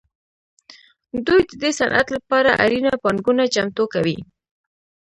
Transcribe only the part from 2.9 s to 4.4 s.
پانګونه چمتو کوي